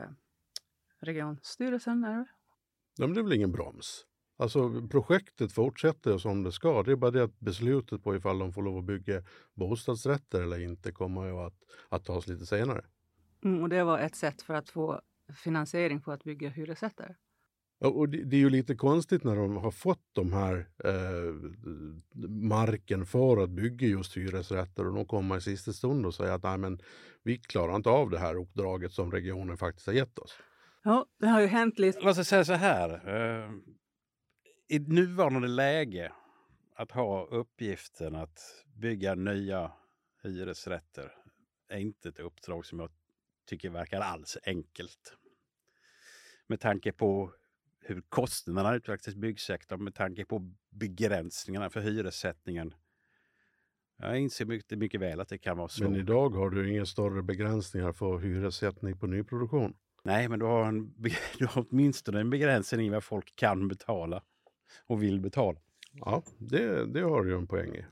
regionstyrelsen. 1.00 2.04
Är 2.04 2.18
det? 2.18 2.28
Ja, 2.98 3.08
men 3.08 3.14
det 3.14 3.22
är 3.22 3.24
väl 3.24 3.34
ingen 3.34 3.52
broms? 3.52 4.06
Alltså 4.40 4.88
projektet 4.92 5.52
fortsätter 5.52 6.18
som 6.18 6.44
det 6.44 6.52
ska. 6.52 6.84
Det 6.84 6.92
är 6.92 6.96
bara 6.96 7.12
det 7.12 7.24
att 7.24 7.40
beslutet 7.40 8.04
på 8.04 8.16
ifall 8.16 8.40
de 8.40 8.54
får 8.54 8.62
lov 8.62 8.78
att 8.78 8.84
bygga 8.84 9.24
bostadsrätter 9.54 10.42
eller 10.42 10.60
inte 10.60 10.92
kommer 10.92 11.26
ju 11.26 11.40
att, 11.40 11.54
att 11.90 12.06
tas 12.06 12.28
lite 12.28 12.46
senare. 12.46 12.86
Mm, 13.44 13.64
och 13.64 13.70
det 13.70 13.84
var 13.84 14.00
ett 14.00 14.16
sätt 14.16 14.42
för 14.42 14.54
att 14.54 14.70
få 14.70 15.02
finansiering 15.44 16.02
för 16.02 16.12
att 16.12 16.24
bygga 16.24 16.50
hyresrätter. 16.50 17.16
Och 17.80 18.10
det, 18.10 18.24
det, 18.24 18.36
är 18.36 18.40
ju 18.40 18.50
lite 18.50 18.76
konstigt 18.76 19.24
när 19.24 19.36
de 19.36 19.58
har 19.58 19.72
fått 19.72 20.06
de 20.14 20.34
här 20.34 20.70
eh, 20.84 21.34
marken 22.30 23.06
för 23.06 23.44
att 23.44 23.50
bygga 23.50 23.88
just 23.88 24.18
hyresrätter 24.18 24.88
och 24.88 24.96
de 24.96 25.06
kommer 25.06 25.38
i 25.38 25.42
sista 25.42 25.74
stund 25.74 26.06
och 26.06 26.14
säger 26.14 26.32
att 26.32 26.44
Nej, 26.44 26.58
men 26.58 26.80
vi 27.24 27.38
klarar 27.38 27.76
inte 27.76 27.90
av 27.90 28.10
det 28.10 28.20
här 28.20 28.36
uppdraget 28.36 28.92
som 28.92 29.12
regionen 29.12 29.58
faktiskt 29.58 29.88
har 29.88 29.94
gett 29.94 30.20
oss. 30.20 30.38
Ja, 30.84 31.06
det 31.20 31.28
har 31.28 31.42
ju 31.42 31.48
hänt 31.48 31.80
lite. 31.80 32.00
Låt 32.02 32.18
oss 32.18 32.28
säga 32.28 32.46
så 32.46 32.54
här. 32.54 32.90
Eh, 32.90 33.50
i 34.70 34.80
nuvarande 34.80 35.48
läge 35.48 36.12
att 36.76 36.92
ha 36.92 37.26
uppgiften 37.26 38.16
att 38.16 38.66
bygga 38.74 39.16
nya 39.16 39.72
hyresrätter 40.24 41.12
är 41.70 41.78
inte 41.78 42.10
ett 42.10 42.20
uppdrag 42.20 42.66
som 42.66 42.80
jag 42.80 42.90
tycker 43.46 43.70
verkar 43.70 44.02
alls 44.02 44.38
enkelt. 44.44 45.18
Med 46.48 46.60
tanke 46.60 46.92
på 46.92 47.34
hur 47.80 48.02
kostnaderna 48.10 48.76
utvecklats 48.76 49.08
i 49.08 49.16
byggsektorn, 49.16 49.84
med 49.84 49.96
tanke 49.96 50.26
på 50.26 50.54
begränsningarna 50.70 51.70
för 51.70 51.82
hyressättningen. 51.82 52.74
Jag 53.98 54.20
inser 54.20 54.46
mycket, 54.46 54.78
mycket 54.78 55.02
väl 55.02 55.20
att 55.20 55.30
det 55.30 55.38
kan 55.38 55.58
vara 55.58 55.68
svårt. 55.68 55.90
Men 55.90 56.00
idag 56.00 56.30
har 56.30 56.50
du 56.50 56.72
inga 56.72 56.86
större 56.86 57.24
begränsningar 57.24 57.92
för 57.92 58.18
hyressättning 58.18 59.00
på 59.00 59.08
nyproduktion. 59.08 59.74
Nej, 60.04 60.30
men 60.30 60.40
du 60.40 60.46
har, 60.46 60.66
en, 60.66 60.94
du 61.38 61.46
har 61.46 61.66
åtminstone 61.70 62.20
en 62.20 62.30
begränsning 62.30 62.88
i 62.88 62.90
vad 62.90 63.04
folk 63.04 63.36
kan 63.36 63.68
betala 63.68 64.24
och 64.88 65.04
vill 65.04 65.20
betala. 65.20 65.60
Ja, 65.94 66.24
det, 66.38 66.86
det 66.86 67.02
har 67.02 67.24
du 67.24 67.30
ju 67.32 67.38
en 67.38 67.48
poäng 67.48 67.76
i. 67.76 67.86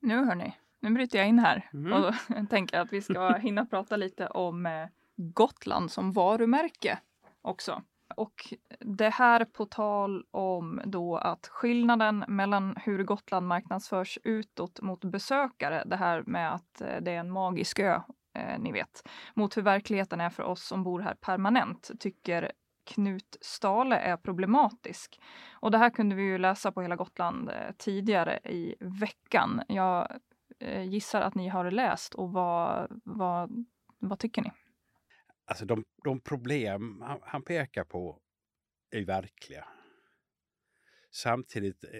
Nu 0.00 0.24
hörni, 0.24 0.56
nu 0.80 0.90
bryter 0.90 1.18
jag 1.18 1.28
in 1.28 1.38
här 1.38 1.70
Mm. 1.72 1.92
och 1.92 2.00
då 2.00 2.46
tänker 2.50 2.76
jag 2.76 2.84
att 2.84 2.92
vi 2.92 3.02
ska 3.02 3.32
hinna 3.34 3.66
prata 3.66 3.96
lite 3.96 4.26
om 4.26 4.66
eh, 4.66 4.86
Gotland 5.16 5.90
som 5.90 6.12
varumärke 6.12 6.98
också. 7.42 7.82
Och 8.16 8.54
det 8.80 9.08
här 9.08 9.44
på 9.44 9.66
tal 9.66 10.24
om 10.30 10.80
då 10.84 11.16
att 11.16 11.46
skillnaden 11.46 12.24
mellan 12.28 12.76
hur 12.84 13.04
Gotland 13.04 13.46
marknadsförs 13.46 14.18
utåt 14.24 14.80
mot 14.82 15.04
besökare, 15.04 15.82
det 15.86 15.96
här 15.96 16.22
med 16.26 16.54
att 16.54 16.80
eh, 16.80 16.96
det 17.00 17.10
är 17.10 17.18
en 17.20 17.30
magisk 17.30 17.78
ö, 17.78 18.00
eh, 18.34 18.58
ni 18.58 18.72
vet, 18.72 19.08
mot 19.34 19.56
hur 19.56 19.62
verkligheten 19.62 20.20
är 20.20 20.30
för 20.30 20.42
oss 20.42 20.66
som 20.66 20.82
bor 20.82 21.00
här 21.00 21.14
permanent, 21.14 21.90
tycker 21.98 22.52
Knut 22.84 23.36
Stale 23.40 23.96
är 23.96 24.16
problematisk. 24.16 25.20
Och 25.52 25.70
det 25.70 25.78
här 25.78 25.90
kunde 25.90 26.14
vi 26.14 26.22
ju 26.22 26.38
läsa 26.38 26.72
på 26.72 26.82
Hela 26.82 26.96
Gotland 26.96 27.50
eh, 27.50 27.72
tidigare 27.78 28.40
i 28.44 28.74
veckan. 28.80 29.62
Jag 29.68 30.20
eh, 30.58 30.82
gissar 30.82 31.20
att 31.20 31.34
ni 31.34 31.48
har 31.48 31.70
läst 31.70 32.14
och 32.14 32.32
vad, 32.32 33.00
vad, 33.04 33.66
vad 33.98 34.18
tycker 34.18 34.42
ni? 34.42 34.50
Alltså 35.44 35.64
de, 35.64 35.84
de 36.04 36.20
problem 36.20 37.00
han, 37.00 37.18
han 37.22 37.42
pekar 37.42 37.84
på 37.84 38.20
är 38.90 39.04
verkliga. 39.04 39.68
Samtidigt 41.10 41.84
eh, 41.84 41.90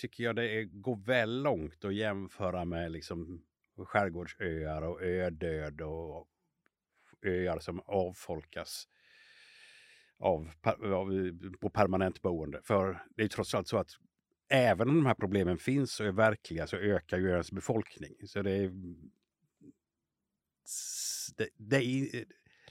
tycker 0.00 0.24
jag 0.24 0.36
det 0.36 0.50
är, 0.50 0.64
går 0.64 0.96
väl 0.96 1.42
långt 1.42 1.84
att 1.84 1.94
jämföra 1.94 2.64
med 2.64 2.92
liksom 2.92 3.44
skärgårdsöar 3.86 4.82
och 4.82 5.02
ödöd 5.02 5.80
och 5.80 6.28
öar 7.22 7.58
som 7.58 7.80
avfolkas 7.80 8.88
av, 10.18 10.50
av, 10.82 11.12
eh, 11.12 11.50
på 11.60 11.70
permanent 11.70 12.22
boende. 12.22 12.60
För 12.62 13.02
det 13.16 13.22
är 13.22 13.28
trots 13.28 13.54
allt 13.54 13.68
så 13.68 13.78
att 13.78 13.90
även 14.48 14.88
om 14.88 14.94
de 14.94 15.06
här 15.06 15.14
problemen 15.14 15.58
finns 15.58 16.00
och 16.00 16.06
är 16.06 16.12
verkliga 16.12 16.66
så 16.66 16.76
ökar 16.76 17.18
ju 17.18 17.30
ens 17.30 17.52
befolkning. 17.52 18.14
Så 18.26 18.42
det 18.42 18.50
är, 18.50 18.64
mm, 18.64 19.10
det, 21.36 21.48
det 21.56 21.76
är 21.76 22.16
eh, 22.16 22.22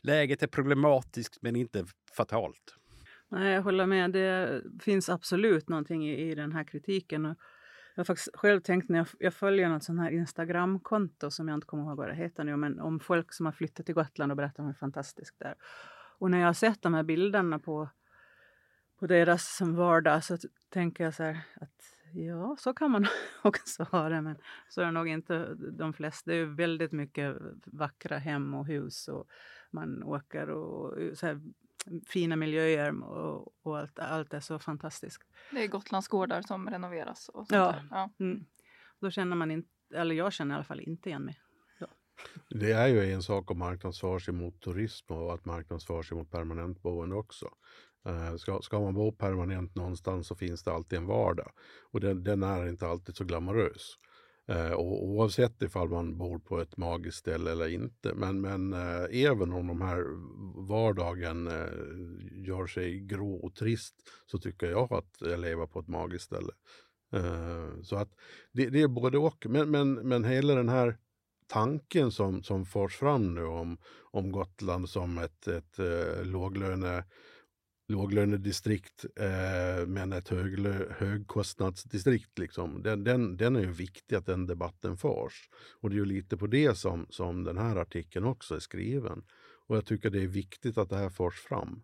läget 0.01 0.44
är 0.44 0.48
problematiskt 0.48 1.38
men 1.42 1.56
inte 1.56 1.86
fatalt. 2.18 2.75
Nej, 3.30 3.54
jag 3.54 3.62
håller 3.62 3.86
med. 3.86 4.12
Det 4.12 4.62
finns 4.82 5.10
absolut 5.10 5.70
någonting 5.70 6.10
i, 6.10 6.32
i 6.32 6.36
den 6.36 6.51
här 6.51 6.63
kritiken. 6.63 7.25
Och 7.25 7.38
jag 7.96 8.00
har 8.00 8.06
faktiskt 8.06 8.30
själv 8.34 8.62
tänkt 8.62 8.89
när 8.89 8.98
jag, 8.98 9.08
jag 9.20 9.34
följer 9.34 9.70
något 9.70 9.84
sånt 9.84 10.00
här 10.00 10.12
Instagramkonto 10.12 11.32
som 11.32 11.48
jag 11.48 11.58
inte 11.58 11.68
kommer 11.68 11.84
ihåg 11.84 11.98
vad 11.98 12.08
det 12.08 12.16
heter 12.16 12.44
nu, 12.44 12.56
men 12.56 12.80
om 12.80 13.00
folk 13.00 13.34
som 13.34 13.46
har 13.46 13.54
flyttat 13.54 13.86
till 13.86 13.96
Gotland 13.96 14.32
och 14.32 14.36
berättar 14.36 14.63
om 14.63 14.68
hur 14.68 14.74
fantastiskt 14.74 15.39
det 15.39 15.46
är. 15.46 15.56
Och 16.18 16.32
när 16.32 16.40
jag 16.40 16.46
har 16.46 16.54
sett 16.54 16.82
de 16.82 16.94
här 16.94 17.04
bilderna 17.04 17.60
på, 17.60 17.90
på 19.00 19.08
deras 19.08 19.62
vardag 19.62 20.24
så 20.24 20.38
tänker 20.70 21.04
jag 21.04 21.14
så 21.14 21.24
här 21.24 21.40
att 21.56 21.98
ja, 22.14 22.56
så 22.60 22.74
kan 22.74 22.92
man 22.92 23.08
också 23.44 23.84
ha 23.84 24.10
det, 24.10 24.22
men 24.22 24.36
så 24.70 24.82
är 24.82 24.86
det 24.86 24.92
nog 24.92 25.08
inte 25.08 25.54
de 25.54 25.94
flesta. 25.94 26.32
Det 26.32 26.38
är 26.38 26.46
väldigt 26.46 26.92
mycket 26.92 27.38
vackra 27.66 28.18
hem 28.18 28.54
och 28.54 28.68
hus 28.68 29.08
och 29.08 29.28
man 29.72 30.04
åker 30.04 30.50
och 30.50 31.18
så 31.18 31.26
här, 31.26 31.42
fina 32.08 32.36
miljöer 32.36 33.04
och, 33.04 33.54
och 33.62 33.78
allt, 33.78 34.00
allt 34.00 34.34
är 34.34 34.40
så 34.40 34.60
fantastiskt. 34.60 35.24
Det 35.52 35.64
är 35.64 35.68
Gotlandsgårdar 35.68 36.42
som 36.42 36.70
renoveras. 36.70 37.30
Och 37.30 37.48
sånt 37.48 37.52
Ja. 37.52 37.76
Ja. 37.92 38.10
Mm. 38.20 38.46
Då 39.00 39.10
känner 39.12 39.36
man 39.36 39.52
inte, 39.52 39.70
eller 39.94 40.16
jag 40.16 40.34
känner 40.34 40.56
i 40.56 40.56
alla 40.56 40.64
fall 40.64 40.80
inte 40.80 41.10
igen 41.10 41.26
mig. 41.26 41.40
Det 42.50 42.72
är 42.72 42.88
ju 42.88 43.14
en 43.14 43.24
sak 43.24 43.52
att 43.52 43.58
marknadsföra 43.58 44.20
sig 44.20 44.34
mot 44.34 44.62
turism 44.62 45.14
och 45.14 45.34
att 45.34 45.46
marknadsföra 45.46 46.04
sig 46.04 46.18
mot 46.18 46.32
permanentboende 46.32 47.16
också. 47.16 47.50
Eh, 48.06 48.36
ska, 48.36 48.62
ska 48.62 48.80
man 48.80 48.94
bo 48.94 49.12
permanent 49.12 49.76
någonstans 49.76 50.28
så 50.28 50.36
finns 50.36 50.64
det 50.64 50.74
alltid 50.74 51.00
en 51.00 51.06
vardag. 51.06 51.52
Och 51.92 52.00
den, 52.00 52.24
den 52.24 52.44
är 52.44 52.68
inte 52.68 52.88
alltid 52.88 53.16
så 53.16 53.24
glamorös. 53.24 53.98
Eh, 54.48 54.72
och 54.72 55.06
oavsett 55.06 55.62
ifall 55.62 55.90
man 55.90 56.18
bor 56.18 56.40
på 56.40 56.62
ett 56.62 56.78
magiskt 56.78 57.18
ställe 57.18 57.52
eller 57.52 57.68
inte. 57.68 58.14
Men, 58.14 58.42
men 58.42 58.74
eh, 58.74 59.26
även 59.26 59.54
om 59.54 59.68
de 59.68 59.82
här 59.82 60.04
vardagen 60.68 61.48
eh, 61.48 62.46
gör 62.48 62.68
sig 62.68 63.00
grå 63.00 63.36
och 63.36 63.56
trist 63.56 63.96
så 64.26 64.38
tycker 64.38 64.68
jag 64.68 64.94
att 64.94 65.22
eh, 65.22 65.30
jag 65.30 65.40
lever 65.40 65.66
på 65.66 65.80
ett 65.80 65.88
magiskt 65.88 66.26
ställe. 66.26 66.52
Eh, 67.14 67.82
så 67.84 67.96
att 67.96 68.10
det, 68.52 68.70
det 68.70 68.82
är 68.82 68.88
både 68.88 69.18
och. 69.18 69.46
Men, 69.50 69.72
men, 69.72 69.94
men 69.94 70.24
hela 70.24 70.56
den 70.56 70.70
här 70.70 70.98
tanken 71.48 72.12
som, 72.12 72.44
som 72.44 72.66
förs 72.66 72.96
fram 72.96 73.36
nu 73.36 73.44
om, 73.44 73.77
om 74.12 74.32
Gotland 74.32 74.89
som 74.89 75.18
ett, 75.18 75.48
ett 75.48 75.80
eh, 75.80 76.24
låglöne, 76.24 77.04
låglönedistrikt 77.88 79.06
eh, 79.16 79.88
men 79.88 80.13
ett 80.13 80.30
höglö, 80.30 80.94
högkostnadsdistrikt. 80.98 82.39
Liksom. 82.39 82.84
Den, 82.84 83.04
den, 83.04 83.38
den 83.38 83.56
är 83.56 83.62
ju 83.62 83.72
viktig 83.72 84.16
att 84.16 84.25
den 84.25 84.46
debatten 84.46 84.98
förs. 84.98 85.50
Och 85.82 85.89
det 85.89 85.96
är 85.96 86.00
ju 86.00 86.06
lite 86.06 86.38
på 86.38 86.48
det 86.48 86.77
som, 86.77 87.08
som 87.10 87.44
den 87.44 87.58
här 87.58 87.75
artikeln 87.75 88.25
också 88.25 88.56
är 88.56 88.60
skriven. 88.60 89.24
Och 89.68 89.77
jag 89.77 89.86
tycker 89.86 90.10
det 90.10 90.24
är 90.24 90.27
viktigt 90.27 90.77
att 90.77 90.89
det 90.89 90.98
här 90.98 91.10
förs 91.10 91.39
fram. 91.39 91.84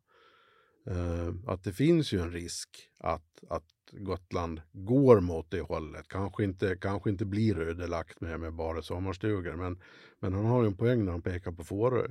Eh, 0.85 1.33
att 1.47 1.63
det 1.63 1.73
finns 1.73 2.13
ju 2.13 2.21
en 2.21 2.31
risk 2.31 2.89
att, 2.99 3.43
att 3.49 3.65
Gotland 3.91 4.61
går 4.71 5.19
mot 5.19 5.51
det 5.51 5.61
hållet. 5.61 6.07
Kanske 6.07 6.43
inte, 6.43 6.77
kanske 6.81 7.09
inte 7.09 7.25
blir 7.25 7.59
ödelagt 7.59 8.21
med, 8.21 8.39
med 8.39 8.53
bara 8.53 8.81
sommarstugor. 8.81 9.55
Men, 9.55 9.81
men 10.19 10.33
han 10.33 10.45
har 10.45 10.61
ju 10.61 10.67
en 10.67 10.77
poäng 10.77 11.05
när 11.05 11.11
han 11.11 11.21
pekar 11.21 11.51
på 11.51 11.63
Fårö. 11.63 12.07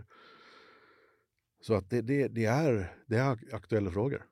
Så 1.60 1.74
att 1.74 1.90
det, 1.90 2.00
det, 2.00 2.28
det, 2.28 2.44
är, 2.44 2.96
det 3.06 3.16
är 3.16 3.38
aktuella 3.52 3.90
frågor. 3.90 4.26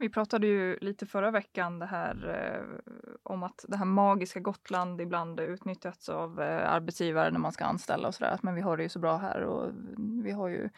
Vi 0.00 0.08
pratade 0.08 0.46
ju 0.46 0.78
lite 0.80 1.06
förra 1.06 1.30
veckan 1.30 1.78
det 1.78 1.86
här 1.86 2.28
eh, 2.28 2.92
om 3.22 3.42
att 3.42 3.64
det 3.68 3.76
här 3.76 3.84
magiska 3.84 4.40
Gotland 4.40 5.00
ibland 5.00 5.40
utnyttjats 5.40 6.08
av 6.08 6.40
eh, 6.40 6.72
arbetsgivare 6.72 7.30
när 7.30 7.38
man 7.38 7.52
ska 7.52 7.64
anställa 7.64 8.08
och 8.08 8.14
sådär. 8.14 8.38
Men 8.42 8.54
vi 8.54 8.60
har 8.60 8.76
det 8.76 8.82
ju 8.82 8.88
så 8.88 8.98
bra 8.98 9.16
här 9.16 9.40
och 9.40 9.72
vi 10.24 10.30
har 10.30 10.48
ju 10.48 10.68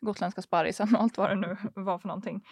gotländska 0.00 0.42
sparrisen 0.42 0.94
och 0.94 1.02
allt 1.02 1.18
vad 1.18 1.30
det 1.30 1.34
nu 1.34 1.56
var 1.74 1.98
för 1.98 2.08
någonting. 2.08 2.44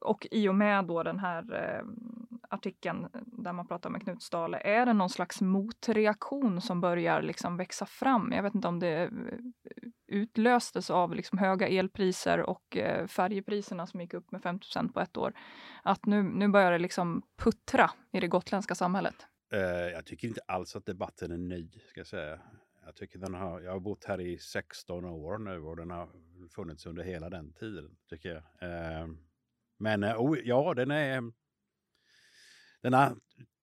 Och 0.00 0.26
i 0.30 0.48
och 0.48 0.54
med 0.54 0.84
då 0.84 1.02
den 1.02 1.18
här 1.18 1.54
eh, 1.54 1.84
artikeln 2.50 3.04
eh, 3.04 3.20
där 3.26 3.52
man 3.52 3.66
pratar 3.66 3.90
med 3.90 4.02
Knut 4.02 4.22
Stale, 4.22 4.58
är 4.58 4.86
det 4.86 4.92
någon 4.92 5.10
slags 5.10 5.40
motreaktion 5.40 6.60
som 6.60 6.80
börjar 6.80 7.22
liksom 7.22 7.56
växa 7.56 7.86
fram? 7.86 8.32
Jag 8.32 8.42
vet 8.42 8.54
inte 8.54 8.68
om 8.68 8.78
det 8.78 9.02
eh, 9.02 9.10
utlöstes 10.06 10.90
av 10.90 11.14
liksom 11.14 11.38
höga 11.38 11.68
elpriser 11.68 12.40
och 12.40 12.76
eh, 12.76 13.06
färjepriserna 13.06 13.86
som 13.86 14.00
gick 14.00 14.14
upp 14.14 14.32
med 14.32 14.40
50% 14.40 14.92
på 14.92 15.00
ett 15.00 15.16
år. 15.16 15.32
Att 15.82 16.06
nu, 16.06 16.22
nu 16.22 16.48
börjar 16.48 16.72
det 16.72 16.78
liksom 16.78 17.22
puttra 17.36 17.90
i 18.12 18.20
det 18.20 18.28
gotländska 18.28 18.74
samhället. 18.74 19.26
Jag 19.92 20.06
tycker 20.06 20.28
inte 20.28 20.40
alls 20.46 20.76
att 20.76 20.86
debatten 20.86 21.32
är 21.32 21.36
ny, 21.36 21.70
ska 21.88 22.00
jag 22.00 22.06
säga. 22.06 22.40
Jag, 22.84 22.96
tycker 22.96 23.18
den 23.18 23.34
har, 23.34 23.60
jag 23.60 23.72
har 23.72 23.80
bott 23.80 24.04
här 24.04 24.20
i 24.20 24.38
16 24.38 25.04
år 25.04 25.38
nu 25.38 25.58
och 25.58 25.76
den 25.76 25.90
har 25.90 26.08
funnits 26.54 26.86
under 26.86 27.02
hela 27.02 27.30
den 27.30 27.52
tiden, 27.52 27.96
tycker 28.10 28.28
jag. 28.28 28.42
Men 29.78 30.04
oh, 30.04 30.38
ja, 30.44 30.74
den 30.74 30.90
är... 30.90 31.32
Den 32.86 32.92
har 32.92 33.16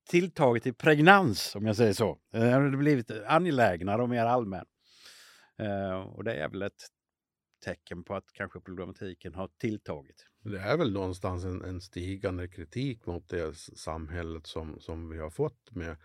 tilltagit 0.10 0.68
i 0.68 0.74
pregnans, 0.74 1.56
om 1.56 1.66
jag 1.66 1.76
säger 1.76 1.94
så. 1.94 2.20
Eh, 2.34 2.42
den 2.42 2.54
har 2.54 2.78
blivit 2.78 3.12
angelägnare 3.12 4.02
och 4.02 4.10
mer 4.10 4.26
allmän. 4.26 4.66
Eh, 5.60 6.00
och 6.00 6.24
det 6.24 6.34
är 6.34 6.50
väl 6.50 6.62
ett 6.62 6.84
tecken 7.66 8.04
på 8.04 8.16
att 8.16 8.34
kanske 8.34 8.60
problematiken 8.60 9.34
har 9.34 9.50
tilltagit. 9.58 10.26
Det 10.42 10.60
är 10.60 10.78
väl 10.78 10.94
någonstans 10.94 11.46
en, 11.46 11.62
en 11.62 11.82
stigande 11.82 12.48
kritik 12.48 13.06
mot 13.06 13.30
det 13.30 13.58
samhället 13.58 14.48
som, 14.48 14.80
som 14.80 15.10
vi 15.10 15.20
har 15.20 15.30
fått 15.30 15.72
med, 15.72 15.98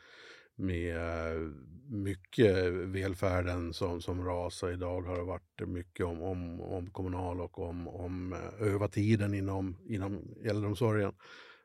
med 0.54 0.96
eh, 0.96 1.40
mycket 1.88 2.72
välfärden 2.72 3.72
som, 3.72 4.00
som 4.00 4.24
rasar 4.24 4.70
idag 4.70 5.02
har 5.02 5.16
det 5.16 5.24
varit 5.24 5.60
mycket 5.68 6.06
om, 6.06 6.22
om, 6.22 6.60
om 6.60 6.90
kommunal 6.90 7.40
och 7.40 7.58
om, 7.58 7.88
om 7.88 8.32
övertiden 8.60 9.34
inom, 9.34 9.76
inom 9.88 10.34
äldreomsorgen. 10.44 11.08
Eh, 11.08 11.14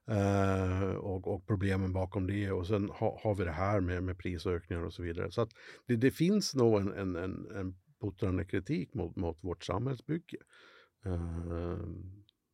Eh, 0.08 0.96
och, 0.96 1.28
och 1.28 1.48
problemen 1.48 1.94
bakom 1.94 2.28
det 2.28 2.52
och 2.52 2.68
sen 2.68 2.90
ha, 2.90 3.20
har 3.24 3.36
vi 3.36 3.44
det 3.44 3.52
här 3.52 3.82
med, 3.82 4.04
med 4.04 4.18
prisökningar 4.18 4.84
och 4.84 4.94
så 4.94 5.04
vidare. 5.04 5.32
Så 5.32 5.42
att 5.42 5.50
det, 5.86 5.96
det 5.96 6.12
finns 6.12 6.56
nog 6.56 6.82
en, 6.82 6.94
en, 6.94 7.16
en, 7.16 7.48
en 7.56 7.76
puttrande 8.02 8.46
kritik 8.46 8.94
mot, 8.94 9.16
mot 9.16 9.44
vårt 9.44 9.64
samhällsbygge. 9.64 10.38
Eh, 11.06 11.78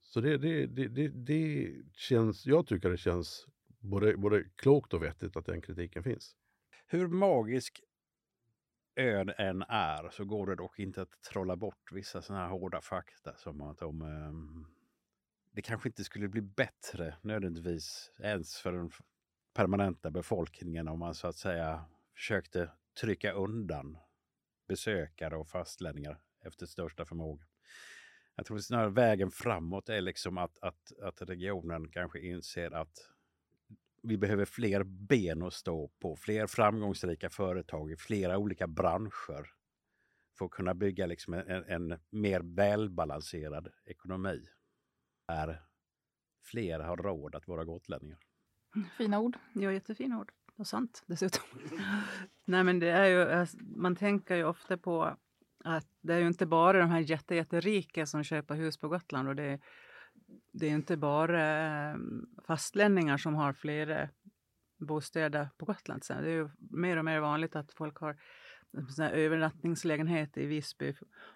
så 0.02 0.22
det, 0.22 0.38
det, 0.38 0.66
det, 0.66 0.88
det, 0.88 1.08
det 1.08 1.76
känns, 1.94 2.46
jag 2.46 2.68
tycker 2.68 2.90
det 2.90 2.98
känns 2.98 3.48
både, 3.80 4.18
både 4.18 4.44
klokt 4.56 4.94
och 4.94 5.04
vettigt 5.04 5.38
att 5.38 5.46
den 5.46 5.62
kritiken 5.62 6.04
finns. 6.04 6.36
Hur 6.88 7.08
magisk 7.08 7.82
ön 8.96 9.30
än 9.38 9.62
är 9.62 10.10
så 10.10 10.26
går 10.26 10.48
det 10.48 10.56
dock 10.56 10.80
inte 10.80 11.02
att 11.02 11.22
trolla 11.32 11.56
bort 11.56 11.92
vissa 11.92 12.22
sådana 12.22 12.44
här 12.44 12.52
hårda 12.52 12.82
fakta 12.82 13.36
som 13.36 13.62
att 13.62 13.78
de, 13.78 14.02
det 15.52 15.62
kanske 15.62 15.90
inte 15.90 16.04
skulle 16.04 16.28
bli 16.28 16.42
bättre 16.42 17.16
nödvändigtvis 17.22 18.12
ens 18.20 18.58
för 18.58 18.72
den 18.72 18.92
permanenta 19.54 20.12
befolkningen 20.12 20.88
om 20.88 21.00
man 21.00 21.16
så 21.16 21.28
att 21.28 21.36
säga 21.36 21.86
försökte 22.16 22.72
trycka 23.02 23.32
undan 23.32 23.98
besökare 24.68 25.38
och 25.38 25.48
fastlänningar 25.48 26.20
efter 26.42 26.66
största 26.66 27.06
förmåga. 27.06 27.46
Jag 28.36 28.46
tror 28.46 28.60
snarare 28.60 28.90
vägen 28.90 29.32
framåt 29.32 29.90
är 29.90 30.02
liksom 30.02 30.38
att, 30.38 30.60
att, 30.60 31.00
att 31.02 31.22
regionen 31.22 31.90
kanske 31.90 32.20
inser 32.20 32.72
att 32.72 33.10
vi 34.04 34.18
behöver 34.18 34.46
fler 34.46 34.84
ben 34.84 35.42
att 35.42 35.54
stå 35.54 35.88
på, 35.88 36.16
fler 36.16 36.48
framgångsrika 36.48 37.30
företag 37.30 37.92
i 37.92 37.96
flera 37.96 38.38
olika 38.38 38.68
branscher 38.68 39.54
för 40.38 40.46
att 40.46 40.52
kunna 40.52 40.74
bygga 40.74 41.06
liksom 41.06 41.34
en, 41.34 41.64
en 41.64 42.00
mer 42.10 42.42
välbalanserad 42.56 43.68
ekonomi. 43.86 44.48
Där 45.30 45.62
fler 46.44 46.80
har 46.80 46.98
råd 46.98 47.36
att 47.36 47.48
vara 47.48 47.66
gotlänningar. 47.66 48.20
Fina 48.98 49.20
ord. 49.20 49.38
Ja, 49.54 49.72
jättefina 49.72 50.20
ord. 50.20 50.32
Och 50.56 50.68
sant 50.68 51.04
dessutom. 51.06 51.44
Nej, 52.46 52.64
men 52.64 52.80
det 52.80 52.90
är 52.90 53.06
ju, 53.06 53.22
alltså, 53.22 53.58
man 53.76 53.96
tänker 53.96 54.36
ju 54.36 54.44
ofta 54.44 54.78
på 54.78 55.18
att 55.64 55.88
det 56.02 56.14
är 56.14 56.20
ju 56.20 56.28
inte 56.28 56.46
bara 56.46 56.80
de 56.80 56.90
här 56.90 57.00
jätte, 57.00 57.36
jätterika 57.36 58.06
som 58.06 58.24
köper 58.24 58.56
hus 58.56 58.78
på 58.78 58.88
Gotland 58.88 59.28
och 59.28 59.36
det, 59.36 59.60
det 60.52 60.66
är 60.66 60.72
inte 60.72 60.98
bara 60.98 61.44
ehm, 61.44 62.26
fastlänningar 62.48 63.18
som 63.18 63.36
har 63.36 63.54
flera 63.54 64.10
bostäder 64.80 65.50
på 65.58 65.66
Gotland. 65.66 66.04
Så 66.04 66.14
det 66.14 66.30
är 66.30 66.34
ju 66.34 66.50
mer 66.58 66.98
och 66.98 67.06
mer 67.06 67.20
vanligt 67.20 67.56
att 67.56 67.74
folk 67.74 67.98
har 67.98 68.18
sån 68.96 69.06
övernattningslägenhet 69.06 70.38
i 70.38 70.46
Visby 70.46 70.96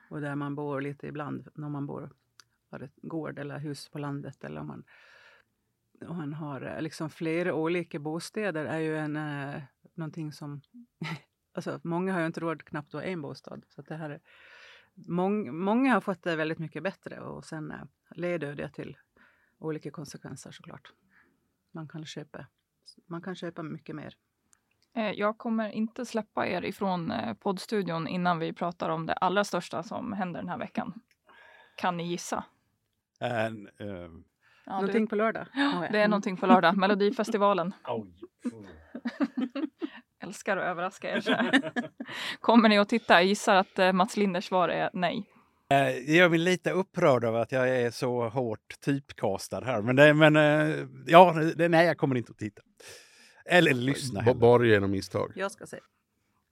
och 0.09 0.21
där 0.21 0.35
man 0.35 0.55
bor 0.55 0.81
lite 0.81 1.07
ibland 1.07 1.47
när 1.55 1.69
man 1.69 1.85
bor 1.85 2.09
har 2.73 2.79
ett 2.79 2.99
gård 3.01 3.39
eller 3.39 3.59
hus 3.59 3.89
på 3.89 3.99
landet 3.99 4.43
eller 4.43 4.61
om 4.61 4.67
man, 4.67 4.83
om 6.07 6.17
man 6.17 6.33
har 6.33 6.61
eh, 6.61 6.81
liksom 6.81 7.09
flera 7.09 7.53
olika 7.53 7.99
bostäder 7.99 8.65
är 8.65 8.79
ju 8.79 8.97
en, 8.97 9.15
eh, 9.15 9.61
någonting 9.93 10.31
som 10.31 10.61
alltså, 11.53 11.79
många 11.83 12.13
har 12.13 12.19
ju 12.19 12.25
inte 12.25 12.39
råd 12.39 12.63
knappt 12.63 12.87
att 12.87 13.01
ha 13.01 13.03
en 13.03 13.21
bostad. 13.21 13.65
Så 13.69 13.81
det 13.81 13.95
här 13.95 14.09
är, 14.09 14.19
mång, 14.93 15.57
många 15.57 15.93
har 15.93 16.01
fått 16.01 16.23
det 16.23 16.35
väldigt 16.35 16.59
mycket 16.59 16.83
bättre 16.83 17.19
och 17.19 17.45
sen 17.45 17.71
eh, 17.71 17.83
leder 18.15 18.55
det 18.55 18.69
till 18.69 18.97
olika 19.59 19.91
konsekvenser 19.91 20.51
såklart. 20.51 20.93
Man 21.71 21.87
kan 21.87 22.05
köpa, 22.05 22.45
man 23.05 23.21
kan 23.21 23.35
köpa 23.35 23.63
mycket 23.63 23.95
mer. 23.95 24.17
Eh, 24.95 25.11
jag 25.11 25.37
kommer 25.37 25.69
inte 25.69 26.05
släppa 26.05 26.47
er 26.47 26.65
ifrån 26.65 27.11
eh, 27.11 27.33
poddstudion 27.33 28.07
innan 28.07 28.39
vi 28.39 28.53
pratar 28.53 28.89
om 28.89 29.05
det 29.05 29.13
allra 29.13 29.43
största 29.43 29.83
som 29.83 30.13
händer 30.13 30.39
den 30.39 30.49
här 30.49 30.57
veckan. 30.57 31.01
Kan 31.75 31.97
ni 31.97 32.07
gissa? 32.07 32.43
En, 33.23 33.67
eh, 33.79 33.87
Ja, 34.65 34.73
någonting 34.73 35.01
du, 35.05 35.09
på 35.09 35.15
lördag? 35.15 35.45
det 35.53 35.59
är 35.61 35.89
Mm. 35.95 36.09
någonting 36.09 36.37
på 36.37 36.45
lördag, 36.45 36.77
Melodifestivalen. 36.77 37.73
Älskar 40.23 40.57
att 40.57 40.63
överraska 40.63 41.11
er. 41.17 41.21
så 41.21 41.31
här. 41.31 41.71
Kommer 42.39 42.69
ni 42.69 42.77
att 42.79 42.89
titta? 42.89 43.13
Jag 43.13 43.25
gissar 43.25 43.55
att 43.55 43.79
eh, 43.79 43.91
Mats 43.93 44.17
Linders 44.17 44.45
svar 44.47 44.69
är 44.69 44.89
nej. 44.93 45.17
Eh, 45.69 45.77
Det 45.85 46.13
gör 46.15 46.29
mig 46.29 46.39
lite 46.39 46.71
upprörd 46.71 47.25
av 47.25 47.35
att 47.35 47.51
jag 47.51 47.69
är 47.69 47.91
så 47.91 48.29
hårt 48.29 48.79
typkastad 48.85 49.65
här. 49.65 49.81
Men, 49.81 49.95
det, 49.95 50.13
men 50.13 50.35
ja, 51.07 51.33
det, 51.55 51.69
nej, 51.69 51.85
jag 51.85 51.97
kommer 51.97 52.15
inte 52.15 52.31
att 52.31 52.37
titta. 52.37 52.61
Eller 53.45 53.73
lyssna 53.73 54.19
B- 54.19 54.25
heller. 54.25 54.39
bara 54.39 54.65
genom 54.65 54.91
misstag. 54.91 55.31
Jag 55.35 55.51
ska 55.51 55.65
se. 55.65 55.79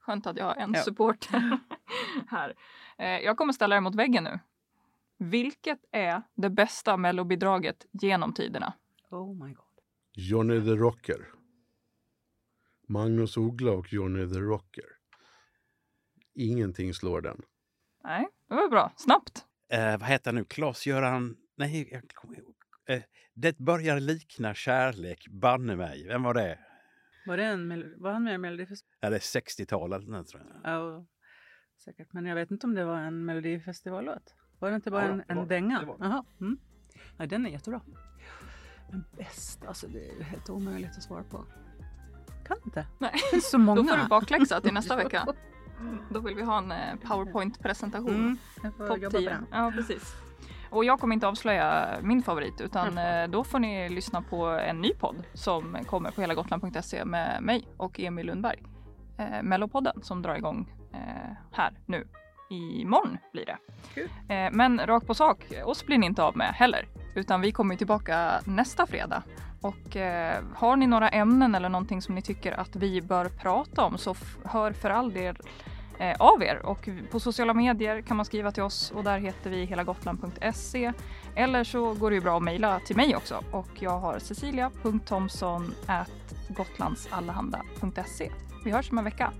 Skönt 0.00 0.26
att 0.26 0.36
jag 0.36 0.44
har 0.44 0.54
en 0.54 0.72
Ja. 0.74 0.80
supporter 0.82 1.58
här. 2.28 2.54
Jag 3.22 3.36
kommer 3.36 3.52
ställa 3.52 3.76
er 3.76 3.80
mot 3.80 3.94
väggen 3.94 4.24
nu. 4.24 4.38
Vilket 5.22 5.78
är 5.90 6.22
det 6.34 6.50
bästa 6.50 6.96
mellobidraget 6.96 7.86
genom 7.92 8.34
tiderna? 8.34 8.74
Oh 9.10 9.46
my 9.46 9.52
god. 9.52 9.64
Johnny 10.12 10.60
the 10.60 10.70
Rocker. 10.70 11.28
Magnus 12.88 13.36
Uggla 13.36 13.72
och 13.72 13.92
Johnny 13.92 14.32
the 14.32 14.38
Rocker. 14.38 14.84
Ingenting 16.34 16.94
slår 16.94 17.20
den. 17.20 17.42
Nej, 18.04 18.28
det 18.48 18.54
var 18.54 18.68
bra. 18.68 18.92
Snabbt. 18.96 19.46
Eh, 19.68 19.98
vad 19.98 20.08
heter 20.08 20.30
han 20.30 20.34
nu? 20.34 20.44
Klas-Göran... 20.44 21.36
Nej, 21.56 21.88
jag 21.92 22.08
kommer 22.08 22.38
ihåg. 22.38 22.54
Eh, 22.88 23.02
det 23.34 23.58
börjar 23.58 24.00
likna 24.00 24.54
kärlek, 24.54 25.28
banne 25.28 25.76
mig. 25.76 26.06
Vem 26.06 26.22
var 26.22 26.34
det? 26.34 26.58
Var, 27.26 27.36
det 27.36 27.44
en, 27.44 27.94
var 28.02 28.12
han 28.12 28.24
med 28.24 28.34
i 28.34 28.38
Melodifestivalen? 28.38 28.98
Ja, 29.00 29.10
det 29.10 29.16
är 29.16 29.40
60-tal 29.40 29.92
eller 29.92 30.06
något, 30.06 30.28
tror 30.28 30.42
jag. 30.62 30.72
Ja, 30.72 31.06
säkert. 31.84 32.12
Men 32.12 32.26
jag 32.26 32.34
vet 32.34 32.50
inte 32.50 32.66
om 32.66 32.74
det 32.74 32.84
var 32.84 32.98
en 32.98 33.24
Melodifestivallåt. 33.24 34.34
Var 34.62 34.70
det 34.70 34.76
inte 34.76 34.90
bara 34.90 35.04
Ja, 35.06 35.12
en, 35.12 35.22
en 35.28 35.36
var- 35.36 35.46
dänga? 35.46 35.84
Jaha. 36.00 36.24
Mm. 36.40 36.58
Ja, 37.16 37.26
den 37.26 37.46
är 37.46 37.50
jättebra. 37.50 37.80
Men 38.90 39.04
bäst, 39.16 39.64
alltså 39.66 39.86
det 39.86 40.08
är 40.10 40.22
helt 40.22 40.50
omöjligt 40.50 40.90
att 40.96 41.02
svara 41.02 41.22
på. 41.22 41.44
Kan 42.46 42.56
inte. 42.64 42.86
Nej. 42.98 43.10
Det 43.12 43.18
finns 43.18 43.50
så 43.50 43.58
många. 43.58 43.82
Då 43.82 43.88
får 43.88 43.96
du 43.96 44.06
bakläxa 44.08 44.60
till 44.60 44.72
nästa 44.74 44.96
vecka. 45.04 45.26
Då 46.10 46.20
vill 46.20 46.34
vi 46.34 46.42
ha 46.42 46.58
en 46.58 46.72
eh, 46.72 46.94
powerpoint-presentation. 47.08 48.14
Mm, 48.14 48.38
jag 48.62 48.74
får 48.76 48.86
Topp 48.88 48.98
jobba 49.02 49.10
på 49.12 49.18
10. 49.18 49.28
den. 49.30 49.46
Ja, 49.50 49.72
precis. 49.76 50.14
Och 50.70 50.84
jag 50.84 51.00
kommer 51.00 51.14
inte 51.14 51.28
avslöja 51.28 51.88
min 52.02 52.22
favorit 52.22 52.60
utan 52.60 52.98
eh, 52.98 53.28
då 53.28 53.44
får 53.44 53.58
ni 53.58 53.88
lyssna 53.88 54.22
på 54.22 54.46
en 54.46 54.80
ny 54.80 54.92
podd 54.94 55.16
som 55.34 55.76
kommer 55.86 56.10
på 56.10 56.20
helagotland.se 56.20 57.04
med 57.04 57.42
mig 57.42 57.68
och 57.76 58.00
Emil 58.00 58.26
Lundberg. 58.26 58.62
Eh, 59.18 59.42
Mellopodden 59.42 60.02
som 60.02 60.22
drar 60.22 60.34
igång 60.36 60.72
eh, 60.92 61.32
här 61.52 61.78
nu. 61.86 62.06
Imorgon 62.52 63.18
blir 63.32 63.46
det. 63.46 63.56
Kul. 63.94 64.08
Eh, 64.28 64.48
men 64.52 64.86
rakt 64.86 65.06
på 65.06 65.14
sak, 65.14 65.44
oss 65.64 65.86
blir 65.86 65.98
ni 65.98 66.06
inte 66.06 66.22
av 66.22 66.36
med 66.36 66.54
heller. 66.54 66.88
Utan 67.14 67.40
vi 67.40 67.52
kommer 67.52 67.76
tillbaka 67.76 68.40
nästa 68.44 68.86
fredag. 68.86 69.22
Och 69.60 69.96
eh, 69.96 70.42
har 70.54 70.76
ni 70.76 70.86
några 70.86 71.08
ämnen 71.08 71.54
eller 71.54 71.68
någonting 71.68 72.02
som 72.02 72.14
ni 72.14 72.22
tycker 72.22 72.52
att 72.52 72.76
vi 72.76 73.02
bör 73.02 73.28
prata 73.28 73.84
om 73.84 73.98
så 73.98 74.14
hör 74.44 74.72
för 74.72 74.90
all 74.90 75.12
del 75.12 75.36
eh, 75.98 76.16
av 76.18 76.42
er. 76.42 76.66
Och 76.66 76.88
på 77.10 77.20
sociala 77.20 77.54
medier 77.54 78.02
kan 78.02 78.16
man 78.16 78.26
skriva 78.26 78.52
till 78.52 78.62
oss 78.62 78.90
och 78.90 79.04
där 79.04 79.18
heter 79.18 79.50
vi 79.50 79.64
helagotland.se. 79.64 80.92
Eller 81.34 81.64
så 81.64 81.94
går 81.94 82.10
det 82.10 82.14
ju 82.14 82.22
bra 82.22 82.36
att 82.36 82.42
mejla 82.42 82.80
till 82.80 82.96
mig 82.96 83.16
också 83.16 83.44
och 83.50 83.68
jag 83.78 83.98
har 83.98 84.18
cecilia.thomson 84.18 85.74
gotlandsallehanda.se. 86.48 88.30
Vi 88.64 88.70
hörs 88.70 88.90
om 88.90 88.98
en 88.98 89.04
vecka. 89.04 89.32